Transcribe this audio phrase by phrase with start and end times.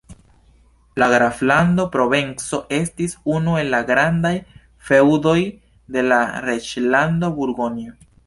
[1.01, 4.33] La graflando Provenco estis unu el la grandaj
[4.87, 5.37] feŭdoj
[5.97, 7.95] de la reĝlando Burgonjo.